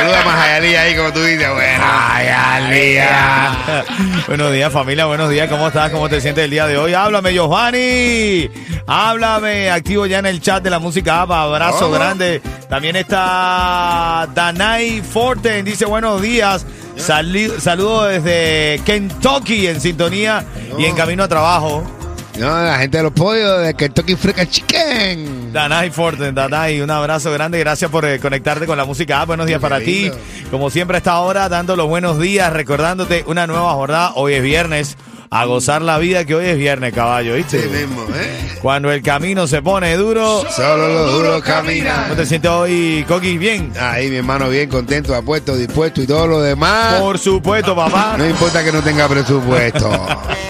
[0.00, 1.84] Saluda a Yalía ahí como tú dices, bueno.
[2.24, 3.84] Yalía.
[4.28, 5.06] buenos días, familia.
[5.06, 5.48] Buenos días.
[5.48, 5.90] ¿Cómo estás?
[5.90, 6.94] ¿Cómo te sientes el día de hoy?
[6.94, 8.50] Háblame, Giovanni.
[8.86, 9.70] Háblame.
[9.70, 11.20] Activo ya en el chat de la música.
[11.22, 11.90] Abrazo Oh.
[11.90, 12.40] grande.
[12.68, 15.64] También está Danai Forten.
[15.64, 16.64] Dice buenos días.
[16.96, 20.44] Sali- Saludo desde Kentucky en sintonía
[20.78, 21.84] y en camino a trabajo.
[22.40, 25.52] No, la gente de los pollos de Kentucky Fried Chicken.
[25.52, 29.20] Danai Forten, Danai, un abrazo grande, gracias por eh, conectarte con la música.
[29.20, 30.10] Ah, buenos días Qué para ti.
[30.50, 34.12] Como siempre a esta hora, dando los buenos días, recordándote una nueva jornada.
[34.14, 34.96] Hoy es viernes,
[35.28, 37.62] a gozar la vida que hoy es viernes, caballo, ¿viste?
[37.62, 38.56] Sí mismo, ¿eh?
[38.62, 42.16] Cuando el camino se pone duro, Solo los duros ¿cómo caminan.
[42.16, 43.36] te sientes hoy, Coqui?
[43.36, 43.70] Bien.
[43.78, 47.00] Ahí, mi hermano, bien contento, apuesto, dispuesto y todo lo demás.
[47.00, 48.14] Por supuesto, papá.
[48.16, 49.90] No importa que no tenga presupuesto.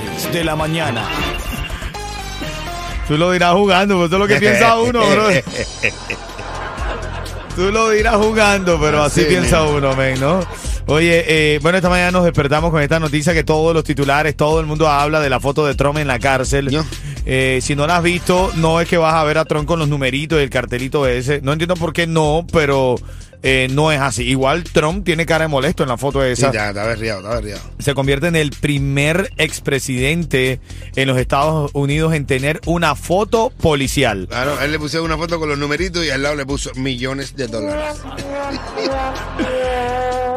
[0.00, 1.08] Titulares de la mañana.
[3.08, 5.28] Tú lo dirás jugando, pues eso es lo que piensa uno, bro.
[7.56, 10.40] Tú lo dirás jugando, pero así Sí, piensa uno, men, ¿no?
[10.86, 14.60] Oye, eh, bueno, esta mañana nos despertamos con esta noticia que todos los titulares, todo
[14.60, 16.70] el mundo habla de la foto de Trump en la cárcel.
[17.26, 19.78] Eh, si no la has visto, no es que vas a ver a Trump con
[19.78, 21.40] los numeritos y el cartelito ese.
[21.42, 22.94] No entiendo por qué no, pero
[23.42, 24.24] eh, no es así.
[24.24, 27.34] Igual Trump tiene cara de molesto en la foto Sí, esa ya, está berriado, está
[27.36, 27.60] berriado.
[27.78, 30.60] se convierte en el primer expresidente
[30.96, 34.26] en los Estados Unidos en tener una foto policial.
[34.28, 37.34] Claro, él le pusieron una foto con los numeritos y al lado le puso millones
[37.36, 37.96] de dólares.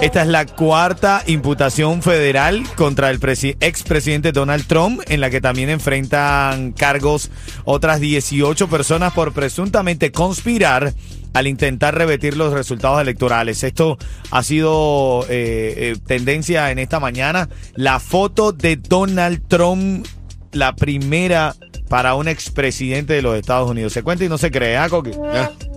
[0.02, 5.40] Esta es la cuarta imputación federal contra el presi- expresidente Donald Trump, en la que
[5.40, 7.30] también enfrentan cargos
[7.64, 10.94] otras 18 personas por presuntamente conspirar
[11.34, 13.64] al intentar revertir los resultados electorales.
[13.64, 13.98] Esto
[14.32, 17.50] ha sido eh, eh, tendencia en esta mañana.
[17.76, 20.06] La foto de Donald Trump,
[20.52, 21.56] la primera
[21.90, 23.94] para un expresidente de los Estados Unidos.
[23.94, 25.12] Se cuenta y no se cree, ¿ah, Coqui?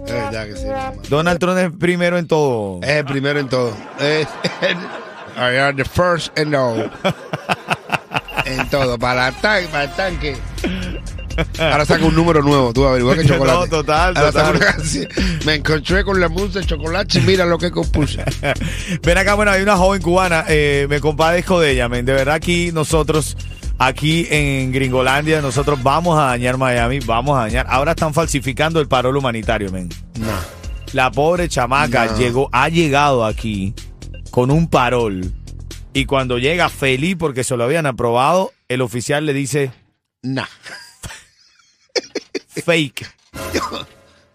[0.06, 1.09] Ya, es verdad que sí.
[1.11, 2.78] Donald Trump es primero en todo.
[2.83, 3.73] Es el primero en todo.
[5.37, 6.88] I am the first and all.
[8.44, 8.99] en todo.
[8.99, 10.37] Para el, tan- para el tanque.
[11.59, 13.59] Ahora saca un número nuevo, tú a ver, igual que chocolate.
[13.59, 14.45] No, total, Ahora total.
[14.47, 15.09] saca una canción.
[15.45, 18.25] Me encontré con la música de chocolate y mira lo que compuse.
[19.03, 22.05] Ven acá, bueno, hay una joven cubana, eh, me compadezco de ella, men.
[22.05, 23.37] De verdad aquí nosotros,
[23.79, 27.67] aquí en Gringolandia, nosotros vamos a dañar Miami, vamos a dañar.
[27.69, 29.89] Ahora están falsificando el parol humanitario, men.
[30.19, 30.27] No.
[30.93, 32.17] La pobre chamaca No.
[32.19, 33.75] llegó, ha llegado aquí
[34.31, 35.33] con un parol.
[35.93, 39.71] Y cuando llega feliz porque se lo habían aprobado, el oficial le dice
[40.23, 40.45] No.
[42.66, 43.06] Fake.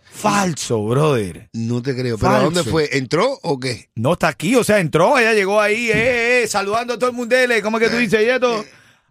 [0.10, 1.50] Falso, brother.
[1.54, 2.18] No te creo.
[2.18, 2.52] ¿Pero a Falso.
[2.52, 2.90] dónde fue?
[2.94, 3.90] ¿Entró o qué?
[3.96, 7.16] No está aquí, o sea, entró, ella llegó ahí, eh, eh, saludando a todo el
[7.16, 7.36] mundo.
[7.62, 8.64] ¿Cómo es que tú dices, Yeto?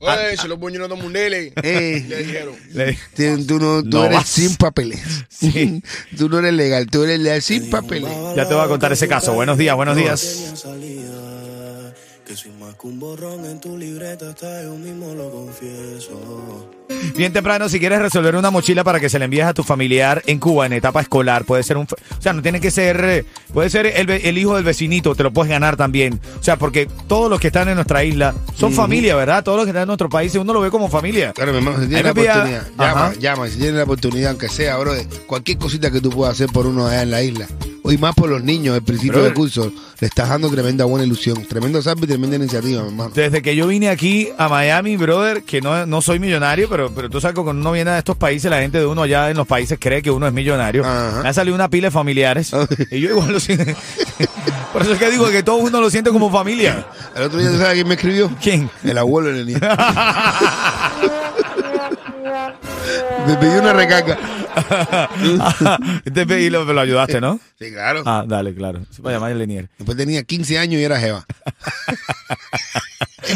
[0.03, 1.53] Oye, se los buenos no mundeles.
[1.63, 2.55] Eh, le dijeron.
[2.73, 4.29] Le- Tú, tú no, tú No eres vas.
[4.29, 5.01] sin papeles.
[5.29, 5.83] Sí.
[6.17, 8.11] tú no eres legal, tú eres legal sin papeles.
[8.35, 9.35] Ya te voy a contar ese caso.
[9.35, 10.65] Buenos días, buenos días.
[12.81, 16.71] Que un borrón en tu libreta, hasta yo mismo lo confieso.
[17.15, 20.23] Bien temprano, si quieres resolver una mochila para que se la envíes a tu familiar
[20.25, 21.85] en Cuba en etapa escolar, puede ser un...
[21.85, 23.27] O sea, no tiene que ser...
[23.53, 26.21] Puede ser el, hijo del vecinito, te lo puedes ganar también.
[26.39, 29.45] O sea, porque todos los que están en nuestra isla son familia, ¿verdad?
[29.45, 31.35] Todos los que están en nuestro país, uno lo ve como familia.
[31.35, 33.13] Claro, mi hermano, si tienes me la oportunidad, llama, Ajá.
[33.21, 34.95] llama, si tienes la oportunidad, aunque sea, bro,
[35.27, 37.47] cualquier cosita que tú puedas hacer por uno allá en la isla.
[37.91, 41.45] Hoy más por los niños, el principio del curso, le estás dando tremenda buena ilusión,
[41.45, 43.11] tremendo salvo y tremenda iniciativa, mi hermano.
[43.13, 47.11] Desde que yo vine aquí a Miami, brother, que no, no soy millonario, pero, pero
[47.11, 49.37] tú sabes que cuando uno viene a estos países, la gente de uno allá en
[49.37, 50.85] los países cree que uno es millonario.
[50.85, 51.21] Ajá.
[51.25, 52.55] Me ha salido una pila de familiares.
[52.55, 52.65] Ah.
[52.93, 53.73] y yo igual lo siento.
[54.73, 56.87] Por eso es que digo que todo uno lo siente como familia.
[57.17, 58.31] El otro día, ¿tú sabes quién me escribió?
[58.41, 58.71] ¿Quién?
[58.85, 59.43] El abuelo de
[63.27, 64.19] Me pidió una recarga.
[66.13, 67.39] Te pedí, lo, lo ayudaste, ¿no?
[67.59, 68.03] Sí, claro.
[68.05, 68.81] Ah, dale, claro.
[68.91, 69.69] Se puede llamar el Lenier.
[69.79, 71.25] Después tenía 15 años y era jeva.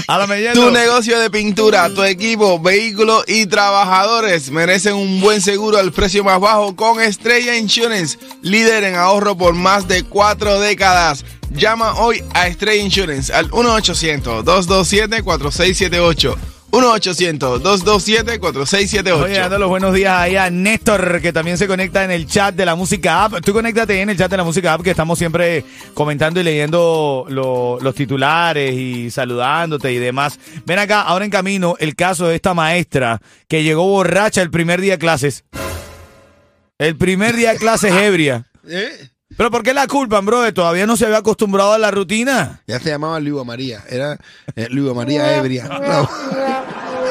[0.09, 0.67] Háblame yendo.
[0.67, 6.25] Tu negocio de pintura, tu equipo, vehículos y trabajadores merecen un buen seguro al precio
[6.25, 11.25] más bajo con Estrella Insurance, líder en ahorro por más de cuatro décadas.
[11.51, 16.37] Llama hoy a Estrella Insurance al 1-800-227-4678.
[16.75, 19.23] 1-800-227-4678.
[19.23, 22.55] Oye, dando los buenos días ahí a Néstor, que también se conecta en el chat
[22.55, 23.41] de la música app.
[23.45, 27.27] Tú conéctate en el chat de la música app, que estamos siempre comentando y leyendo
[27.29, 30.39] lo- los titulares y saludándote y demás.
[30.67, 34.81] Ven acá, ahora en camino, el caso de esta maestra que llegó borracha el primer
[34.81, 35.45] día de clases.
[36.79, 38.47] El primer día de clases ebria.
[38.69, 39.09] ¿Eh?
[39.37, 40.53] ¿Pero por qué la culpan, bro?
[40.55, 42.61] Todavía no se había acostumbrado a la rutina.
[42.67, 43.83] Ya se llamaba Luiva María.
[43.89, 44.17] Era
[44.55, 45.67] eh, Luiva María Ebria.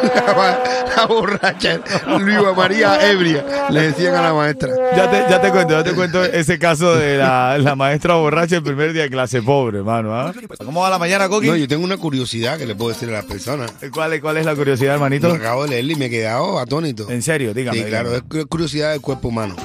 [0.04, 0.60] La, la-
[0.98, 1.80] la borracha.
[2.20, 3.68] Luiva María Ebria.
[3.70, 4.70] Le decían a la maestra.
[4.98, 8.58] Ya te, ya te cuento, ya te cuento ese caso de la, la maestra borracha
[8.58, 10.14] el primer día de clase, pobre, hermano.
[10.14, 10.34] ¿ah?
[10.66, 11.48] ¿Cómo va la mañana, Coqui?
[11.48, 13.72] No, yo tengo una curiosidad que le puedo decir a las personas.
[13.94, 15.30] ¿Cuál, es- ¿Cuál es la curiosidad, hermanito?
[15.30, 17.10] Lo acabo de leer y me he quedado atónito.
[17.10, 17.78] En serio, dígame.
[17.78, 18.26] Sí, claro, dígame.
[18.38, 19.56] es cu- curiosidad del cuerpo humano.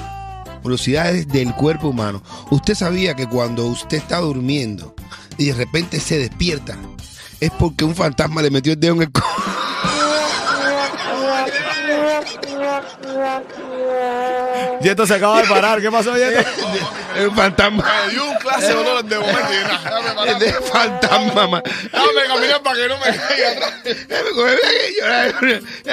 [0.61, 2.21] Curiosidades del cuerpo humano.
[2.51, 4.95] Usted sabía que cuando usted está durmiendo
[5.37, 6.77] y de repente se despierta,
[7.39, 9.11] es porque un fantasma le metió el dedo en el.
[14.81, 15.81] Yeto se acaba de parar.
[15.81, 16.39] ¿Qué pasó, Yeto?
[17.17, 17.83] Es un fantasma.
[18.07, 19.39] Me dio un clase de dolor de momento
[20.25, 21.61] y de fantasma, ma.
[21.63, 23.73] Déjame caminar para que no me caiga atrás.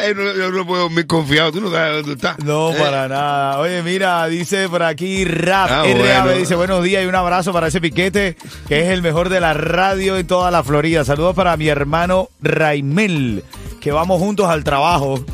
[0.09, 1.53] Yo, no- yo no puedo dormir confiado.
[1.53, 2.38] Tú no sabes dónde estás.
[2.44, 3.59] No, Eh, para nada.
[3.61, 5.94] Oye, mira, dice por aquí Rap, Ah, RAB,
[6.25, 6.31] bueno.
[6.32, 8.37] dice buenos días y un abrazo para ese piquete,
[8.69, 11.05] que es el mejor de la radio en toda la Florida.
[11.05, 13.43] Saludos para mi hermano Raimel,
[13.81, 15.25] que vamos juntos al trabajo.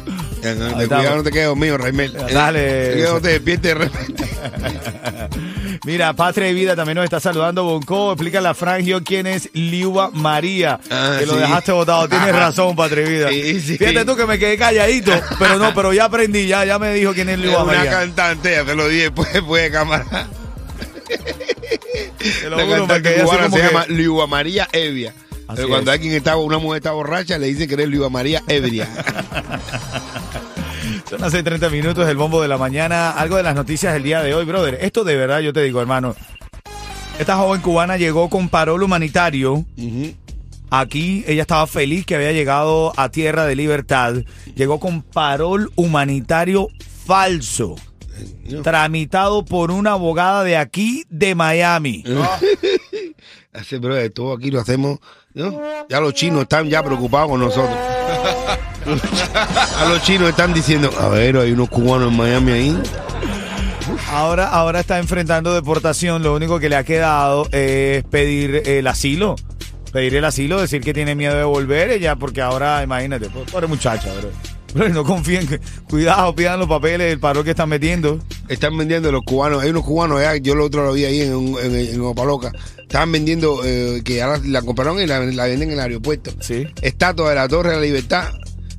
[0.43, 0.51] De
[0.83, 0.87] estamos.
[0.87, 2.13] cuidado, no te quedes dormido, Raimel.
[2.33, 2.97] Dale.
[3.05, 4.25] No te despiertes de repente.
[5.85, 7.65] Mira, Patria y Vida también nos está saludando.
[7.65, 10.79] Bonco, explícale a Frangio quién es Liuba María.
[10.91, 12.09] Ah, que lo dejaste votado.
[12.09, 13.29] Tienes razón, Patria y Vida.
[13.31, 13.79] Sí, sí.
[13.79, 15.13] Fíjate tú que me quedé calladito.
[15.39, 17.91] Pero no, pero ya aprendí, ya, ya me dijo quién es Liuba una María.
[17.91, 20.29] cantante, ya te lo dije después, después de cámara.
[22.19, 25.13] Te La cantante cubana se que- llama Liuba María Evia.
[25.49, 25.97] Así Pero cuando es.
[25.97, 28.89] alguien está, una mujer está borracha, le dicen que eres Liuba María Ebria.
[31.13, 33.11] Son las 6:30 minutos del bombo de la mañana.
[33.11, 34.79] Algo de las noticias del día de hoy, brother.
[34.81, 36.17] Esto de verdad, yo te digo, hermano.
[37.19, 39.67] Esta joven cubana llegó con parol humanitario.
[40.71, 44.23] Aquí ella estaba feliz que había llegado a tierra de libertad.
[44.57, 46.69] Llegó con parol humanitario
[47.05, 47.77] falso.
[48.63, 52.05] Tramitado por una abogada de aquí, de Miami.
[53.53, 54.99] Ese brother, todo aquí lo hacemos.
[55.35, 55.61] ¿no?
[55.91, 57.77] Ya los chinos están ya preocupados con nosotros.
[59.79, 62.79] A los chinos están diciendo, a ver, hay unos cubanos en Miami ahí.
[64.11, 66.23] Ahora, ahora está enfrentando deportación.
[66.23, 69.37] Lo único que le ha quedado es pedir el asilo.
[69.93, 73.67] Pedir el asilo, decir que tiene miedo de volver ella, porque ahora, imagínate, po- pobre
[73.67, 74.31] muchacha, bro.
[74.75, 75.61] Bro, no confíen.
[75.89, 78.19] Cuidado, pidan los papeles del paro que están metiendo.
[78.49, 79.63] Están vendiendo los cubanos.
[79.63, 82.51] Hay unos cubanos allá, yo el otro lo vi ahí en, en, en Opaloca.
[82.79, 86.31] Estaban vendiendo, eh, que ahora la compraron y la, la venden en el aeropuerto.
[86.41, 86.67] Sí.
[86.81, 88.31] Estatua de la Torre de la Libertad.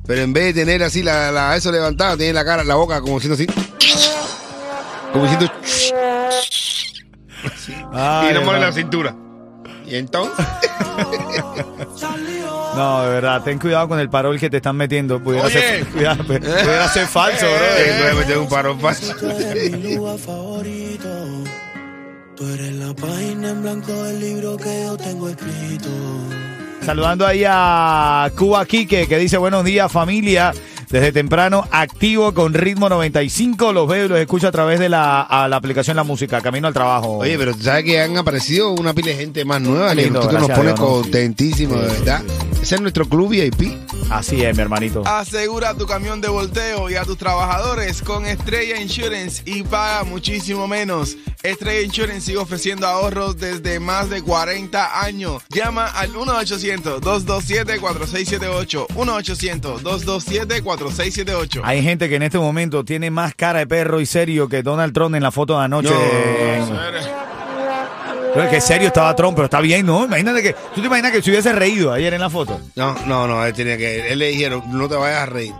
[0.06, 3.00] Pero en vez de tener así la, la- eso levantado, tiene la cara, la boca
[3.00, 3.46] como diciendo así.
[5.12, 5.50] Como diciendo.
[7.92, 9.14] Ay, y no mueve la cintura.
[9.86, 10.44] Y entonces.
[12.76, 15.22] No, de verdad, ten cuidado con el parol que te están metiendo.
[15.22, 15.60] Pudiera, Oye.
[15.60, 17.98] ser, cuidado, pe- pudiera ser falso, eh, bro.
[18.02, 19.14] puede meter un paro falso.
[19.14, 21.08] Tú eres mi lugar favorito.
[22.34, 25.88] Tú eres la página en blanco del libro que yo tengo escrito.
[26.84, 30.52] Saludando ahí a Cuba Quique, que dice buenos días familia.
[30.90, 33.72] Desde temprano, activo con ritmo 95.
[33.72, 36.68] Los veo y los escucho a través de la, a la aplicación La Música, camino
[36.68, 37.18] al trabajo.
[37.18, 40.30] Oye, pero tú sabes que han aparecido una pila de gente más nueva que lindo,
[40.30, 42.22] nos pone contentísimos, de Sí, verdad.
[42.60, 43.76] Ese es nuestro club VIP.
[44.10, 45.02] Así es, mi hermanito.
[45.06, 50.68] Asegura tu camión de volteo y a tus trabajadores con Estrella Insurance y paga muchísimo
[50.68, 51.16] menos.
[51.44, 55.42] Estrella Insurance sigue ofreciendo ahorros desde más de 40 años.
[55.50, 58.86] Llama al 1-800-227-4678.
[58.88, 61.60] 1-800-227-4678.
[61.62, 64.94] Hay gente que en este momento tiene más cara de perro y serio que Donald
[64.94, 65.92] Trump en la foto de anoche.
[68.32, 70.06] Pero que serio estaba Trump, pero está bien, ¿no?
[70.06, 70.54] Imagínate que.
[70.74, 72.58] ¿Tú te imaginas que se hubiese reído ayer en la foto?
[72.74, 74.10] No, no, no, él tenía que.
[74.10, 75.52] Él le dijeron, no te vayas a reír.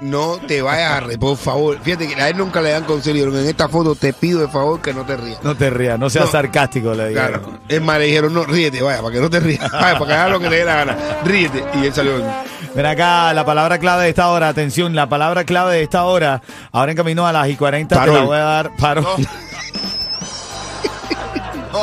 [0.00, 1.78] No te vayas a reír, por favor.
[1.82, 3.16] Fíjate que a él nunca le dan consejo.
[3.18, 5.38] En esta foto te pido de favor que no te rías.
[5.42, 6.30] No te rías, no seas No.
[6.30, 7.40] sarcástico, le dijeron.
[7.40, 7.58] Claro.
[7.68, 9.70] Es más, le dijeron, no, ríete, vaya, para que no te rías.
[9.72, 10.96] Vaya, para que hagas lo que le dé la gana.
[11.24, 11.64] Ríete.
[11.80, 12.12] Y él salió.
[12.74, 16.40] Ven acá, la palabra clave de esta hora, atención, la palabra clave de esta hora,
[16.72, 18.14] ahora en camino a las y 40 te Parol.
[18.14, 19.04] la voy a dar paro.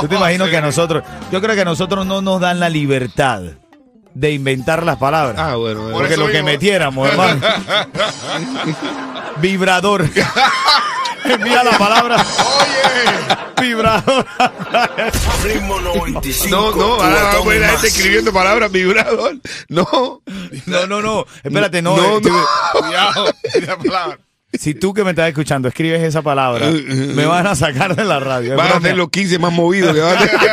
[0.01, 2.69] ¿Tú te imaginas que a nosotros, yo creo que a nosotros no nos dan la
[2.69, 3.41] libertad
[4.13, 5.39] de inventar las palabras?
[5.39, 5.97] Ah, bueno, bueno.
[5.97, 7.41] Porque lo que metiéramos, hermano.
[9.41, 10.09] Vibrador.
[11.25, 12.15] Envía la palabra.
[12.15, 14.25] Oye, Vibrador.
[15.43, 16.55] Ritmo 95.
[16.55, 19.35] No, no, ahora va a poner la y gente escribiendo palabras vibrador.
[19.67, 20.21] No.
[20.65, 21.25] No, no, no.
[21.43, 21.97] Espérate, no.
[21.97, 22.79] No, eh, no.
[22.79, 23.33] cuidado.
[23.67, 24.19] la palabra.
[24.51, 28.19] Si tú que me estás escuchando escribes esa palabra, me van a sacar de la
[28.19, 28.55] radio.
[28.55, 30.51] Van a ser los 15 más movidos que van a tener.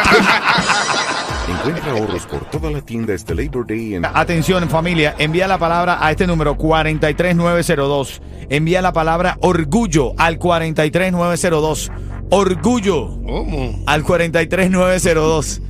[1.48, 6.04] Encuentra ahorros por toda la tienda este Labor Day en Atención familia, envía la palabra
[6.04, 8.20] a este número 43902.
[8.48, 11.92] Envía la palabra orgullo al 43902.
[12.30, 13.82] Orgullo ¿Cómo?
[13.86, 15.62] al 43902.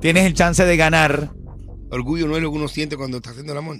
[0.00, 1.30] Tienes el chance de ganar.
[1.90, 3.76] Orgullo no es lo que uno siente cuando está haciendo el amor.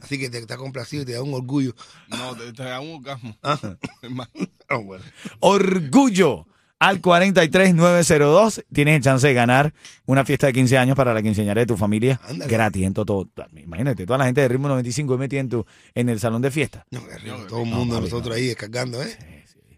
[0.00, 1.74] Así que te está complacido y te da un orgullo.
[2.08, 3.36] No, te, te da un orgasmo.
[3.42, 3.58] Ah.
[4.84, 5.04] Bueno.
[5.40, 6.46] Orgullo
[6.88, 8.64] al 43902.
[8.72, 9.72] Tienes el chance de ganar
[10.06, 12.20] una fiesta de 15 años para la quinceañera de tu familia.
[12.28, 12.50] Ándale.
[12.50, 13.28] Gratis en todo.
[13.56, 16.86] Imagínate, toda la gente de Ritmo 95 metida en, tu, en el salón de fiesta.
[16.90, 17.36] No, qué rico.
[17.48, 19.16] Todo el mundo, nosotros ahí descargando, ¿eh?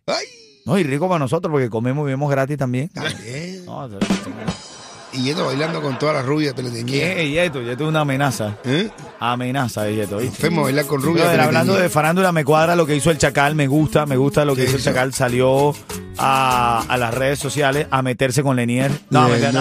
[0.07, 0.27] ¡Ay!
[0.65, 2.89] No, y rico para nosotros porque comemos y bebemos gratis también.
[2.89, 3.65] También.
[3.65, 3.89] No,
[5.17, 7.15] Y esto bailando con todas las rubias teleteñidas.
[7.15, 7.63] ¿Qué, Yeto?
[7.63, 8.57] Yeto es una amenaza.
[8.65, 8.91] ¿Eh?
[9.19, 10.19] Amenaza, Yeto.
[10.19, 10.37] ¿viste?
[10.37, 13.67] Enfermo bailar con rubias hablando de farándula, me cuadra lo que hizo el Chacal, me
[13.67, 14.83] gusta, me gusta lo que ¿Qué hizo el?
[14.83, 15.15] Chacal.
[15.15, 15.75] Salió
[16.19, 18.91] a, a las redes sociales a meterse con Lenier.
[19.11, 19.53] No, no, no.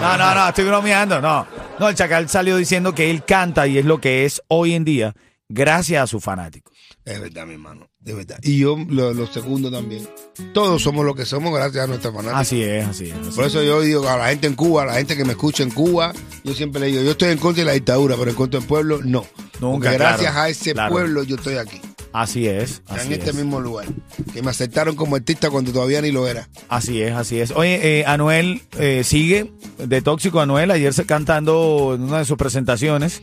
[0.00, 1.46] no, no, no, estoy bromeando, no.
[1.78, 4.84] No, el Chacal salió diciendo que él canta y es lo que es hoy en
[4.84, 5.14] día
[5.48, 6.75] gracias a sus fanáticos.
[7.06, 7.88] Es verdad, mi hermano.
[8.00, 8.36] De verdad.
[8.42, 10.06] Y yo lo, lo segundo también.
[10.52, 12.38] Todos somos lo que somos gracias a nuestra fanática.
[12.40, 13.14] Así es, así es.
[13.14, 13.50] así Por es.
[13.54, 15.70] eso yo digo a la gente en Cuba, a la gente que me escucha en
[15.70, 18.58] Cuba, yo siempre le digo, yo estoy en contra de la dictadura, pero en contra
[18.58, 19.24] del pueblo, no.
[19.60, 20.92] Nunca, Porque gracias claro, a ese claro.
[20.92, 21.80] pueblo yo estoy aquí,
[22.12, 23.36] Así es, en así este es.
[23.36, 23.86] mismo lugar.
[24.34, 26.48] Que me aceptaron como artista cuando todavía ni lo era.
[26.68, 27.50] Así es, así es.
[27.52, 30.70] Oye, eh, Anuel eh, sigue de tóxico Anuel.
[30.70, 33.22] Ayer se cantando en una de sus presentaciones.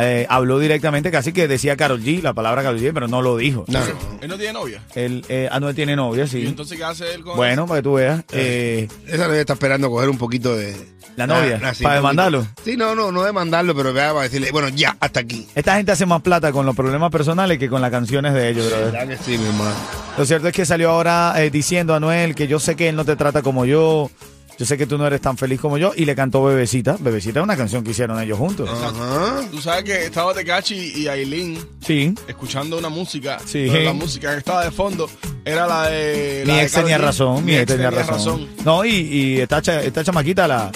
[0.00, 3.36] Eh, habló directamente, casi que decía Carol G, la palabra Carol G, pero no lo
[3.36, 3.64] dijo.
[3.68, 3.86] No, no.
[4.20, 4.82] Él no tiene novia.
[4.94, 6.46] Él, eh, Anuel tiene novia, ¿Y sí.
[6.46, 8.24] entonces qué hace él con Bueno, para que tú veas.
[8.32, 10.74] eh, Esa debe estar esperando coger un poquito de.
[11.16, 12.46] La novia, Ah, sí, ¿para demandarlo?
[12.62, 15.46] Sí, no, no, no demandarlo, pero vea, para decirle, bueno, ya, hasta aquí.
[15.54, 18.68] esta gente hace más plata con los problemas personales que con las canciones de ellos,
[18.68, 18.92] brother.
[18.92, 19.74] ¿Verdad que sí, mi hermano?
[20.18, 22.96] Lo cierto es que salió ahora eh, diciendo a Anuel que yo sé que él
[22.96, 24.10] no te trata como yo.
[24.58, 25.92] Yo sé que tú no eres tan feliz como yo.
[25.94, 26.96] Y le cantó Bebecita.
[26.98, 28.68] Bebecita es una canción que hicieron ellos juntos.
[28.70, 29.40] Ajá.
[29.50, 32.14] Tú sabes que estaba Tecachi y Aileen Sí.
[32.26, 33.38] escuchando una música.
[33.44, 33.68] Sí.
[33.70, 35.10] pero la música que estaba de fondo
[35.44, 36.44] era la de.
[36.46, 37.02] la Mi de ex Karol tenía G.
[37.02, 38.48] razón, mi ex tenía razón.
[38.64, 40.70] No, y, y esta, cha- esta chamaquita, la,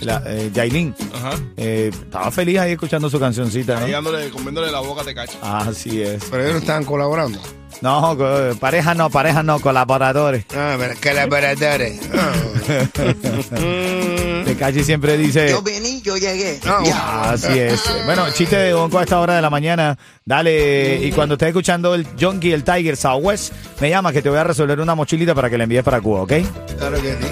[0.00, 1.30] la eh, Yailin, Ajá.
[1.56, 3.92] eh, estaba feliz ahí escuchando su cancioncita, Ahí ¿no?
[3.92, 5.38] dándole, comiéndole la boca a Tecachi.
[5.40, 6.24] Así es.
[6.30, 7.38] Pero ellos no estaban colaborando.
[7.80, 10.44] No, co- pareja no, pareja no, colaboradores.
[10.54, 12.00] Ah, pero colaboradores.
[12.12, 12.32] Ah.
[14.44, 15.50] Tecachi siempre dice...
[15.50, 16.60] Yo vení, yo llegué.
[16.66, 17.30] Ah, Ya.
[17.32, 17.82] Así es.
[18.04, 19.98] Bueno, chiste de Gonco a esta hora de la mañana.
[20.24, 20.98] Dale.
[21.04, 24.44] Y cuando estés escuchando el Junkie, el Tiger, Southwest, me llama que te voy a
[24.44, 26.32] resolver una mochilita para que la envíes para Cuba, ¿ok?
[26.78, 27.28] Claro que sí.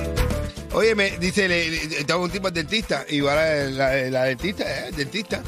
[0.73, 4.25] Oye, me dice, le, le- estaba un tipo al dentista y va la, la- la
[4.25, 5.41] dentista, eh, el dentista,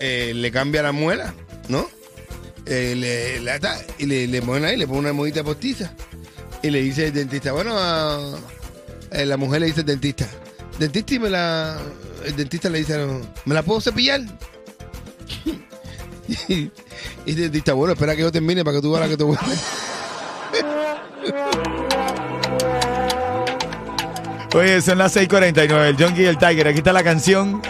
[0.00, 1.34] eh, le cambia la muela,
[1.68, 1.88] ¿no?
[2.64, 3.58] Eh, le, la-
[3.98, 5.92] y le, le ponen ahí, le pone una modita postiza.
[6.62, 8.36] Y le dice el dentista, bueno, a-
[9.10, 10.26] eh, la mujer le dice al dentista,
[10.78, 11.78] dentista y me la...
[12.24, 12.98] El dentista le dice,
[13.44, 14.20] ¿me la puedo cepillar?
[16.28, 16.70] y, y
[17.26, 19.36] el dentista, bueno, espera que yo termine para que tú veas la que te voy
[19.36, 19.40] a
[24.54, 25.86] Oye, son las 6:49.
[25.86, 26.68] El Junkie y el Tiger.
[26.68, 27.60] Aquí está la canción.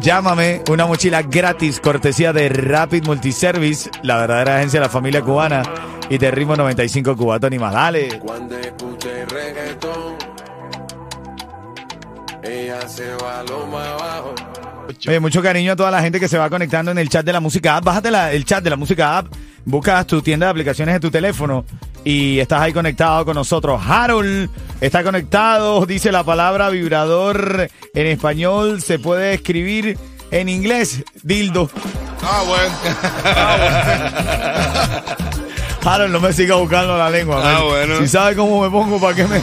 [0.00, 5.62] Llámame, una mochila gratis, cortesía de Rapid Multiservice, la verdadera agencia de la familia cubana
[6.08, 7.72] y de Ritmo 95 Cubato ni más.
[7.72, 8.18] Dale.
[8.20, 10.16] Cuando escuche reggaetón,
[12.42, 14.34] ella se va a lo más abajo.
[15.06, 17.32] Oye, mucho cariño a toda la gente que se va conectando en el chat de
[17.32, 17.84] la música app.
[17.84, 19.26] Bájate la- el chat de la música app,
[19.64, 21.64] buscas tu tienda de aplicaciones de tu teléfono
[22.04, 23.80] y estás ahí conectado con nosotros.
[23.86, 24.48] Harold
[24.80, 29.98] está conectado, dice la palabra vibrador en español, se puede escribir
[30.30, 31.70] en inglés, dildo.
[32.22, 32.74] Ah, bueno.
[35.88, 37.40] Harold, no me siga buscando la lengua.
[37.44, 37.98] Ah, bueno.
[37.98, 39.40] Si sabe cómo me pongo, ¿para qué me,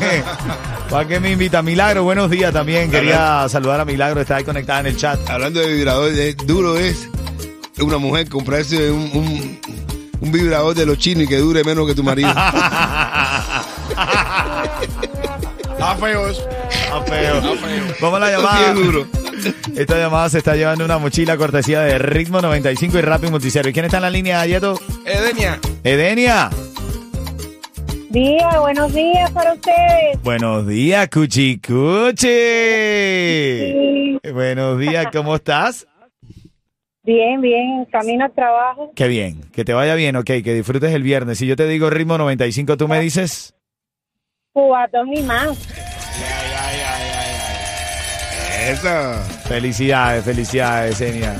[0.90, 1.62] para qué me invita?
[1.62, 2.92] Milagro, buenos días también.
[2.92, 5.20] Quería saludar a Milagro, está ahí conectada en el chat.
[5.30, 6.12] Hablando de vibrador,
[6.46, 7.10] duro es
[7.80, 9.60] una mujer comprarse un, un-
[10.22, 12.30] un vibrador de los chinos y que dure menos que tu marido.
[15.72, 16.28] Está feo.
[16.30, 17.42] Está feo.
[18.02, 18.74] Vamos a la llamada.
[19.76, 23.74] Esta llamada se está llevando una mochila cortesía de Ritmo 95 y Rapid Multiservice.
[23.74, 24.80] ¿Quién está en la línea, Yeto?
[25.06, 25.60] Edenia.
[25.84, 26.50] Edenia.
[28.10, 30.22] Día, buenos días para ustedes.
[30.24, 32.28] Buenos días, Cuchi Cuchi.
[32.28, 34.20] Sí.
[34.32, 35.86] Buenos días, ¿cómo estás?
[37.04, 38.92] Bien, bien, camino al trabajo.
[38.96, 41.38] Qué bien, que te vaya bien, ok, que disfrutes el viernes.
[41.38, 43.54] Si yo te digo Ritmo 95, tú me dices...
[44.54, 45.68] Cubatón y más.
[48.60, 49.22] Eso.
[49.48, 51.36] Felicidades, felicidades, Enia.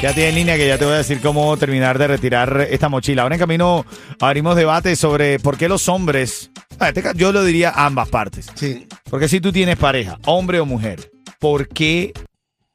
[0.00, 3.22] Quédate en línea que ya te voy a decir cómo terminar de retirar esta mochila.
[3.22, 3.84] Ahora en camino
[4.20, 8.46] abrimos debate sobre por qué los hombres, Ah, este yo lo diría ambas partes.
[8.54, 8.86] Sí.
[9.10, 12.12] Porque si tú tienes pareja, hombre o mujer, ¿por qué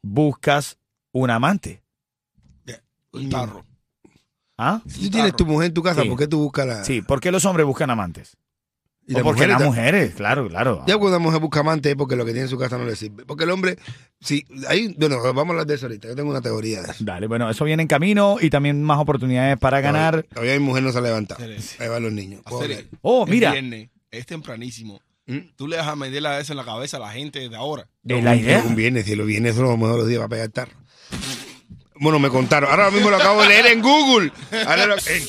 [0.02, 0.76] buscas
[1.12, 1.82] un amante?
[3.12, 3.64] Un tarro.
[4.58, 4.80] ¿Ah?
[4.86, 6.08] Si tú tienes tu mujer en tu casa, Sí.
[6.08, 6.84] ¿por qué tú buscas la.?
[6.84, 8.36] Sí, ¿por qué los hombres buscan amantes?
[9.06, 10.82] Y o la porque las mujeres, claro, claro.
[10.86, 12.84] Ya cuando una mujer busca amante es porque lo que tiene en su casa no
[12.86, 13.26] le sirve.
[13.26, 13.76] Porque el hombre,
[14.20, 16.08] sí, ahí, bueno, vamos a hablar de eso ahorita.
[16.08, 17.04] Yo tengo una teoría de eso.
[17.04, 20.22] Dale, bueno, eso viene en camino y también más oportunidades para ganar.
[20.24, 21.44] Todavía mi mujer no se ha levantado.
[21.44, 22.40] Ahí van los niños.
[23.02, 25.00] Oh, mira, viernes, es tempranísimo.
[25.26, 25.38] ¿Mm?
[25.56, 27.86] Tú le vas a meter la eso en la cabeza a la gente de ahora.
[28.06, 28.62] es la idea.
[28.66, 30.72] Un viernes, si los viernes son los mejores días para pegar tarro.
[31.96, 32.68] Bueno, me contaron.
[32.70, 34.32] Ahora mismo lo acabo de leer en Google.
[34.66, 35.26] Ahora lo- en